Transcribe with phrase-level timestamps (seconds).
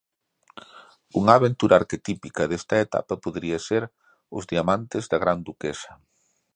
[1.19, 3.83] Unha aventura arquetípica desta etapa podería ser
[4.37, 5.91] "Os diamantes da gran duquesa".